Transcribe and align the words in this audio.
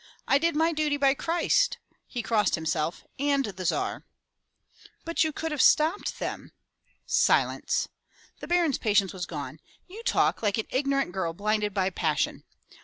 I 0.27 0.39
did 0.39 0.55
my 0.55 0.73
duty 0.73 0.97
by 0.97 1.13
Christ/' 1.13 1.77
he 2.07 2.23
crossed 2.23 2.55
himself, 2.55 3.05
"and 3.19 3.45
the 3.45 3.61
Tsar/' 3.63 4.01
"But 5.05 5.23
you 5.23 5.31
could 5.31 5.51
have 5.51 5.61
stopped 5.61 6.17
them!'' 6.17 6.53
"Silence!" 7.05 7.87
The 8.39 8.47
Baron's 8.47 8.79
patience 8.79 9.13
was 9.13 9.27
gone. 9.27 9.59
"You 9.85 10.01
talk 10.01 10.41
like 10.41 10.57
an 10.57 10.65
ignorant 10.71 11.11
girl 11.11 11.33
blinded 11.33 11.71
by 11.75 11.91
passion. 11.91 12.45